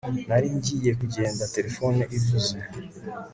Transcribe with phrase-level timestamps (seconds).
[0.27, 2.55] Nari ngiye kugenda telefone ivuze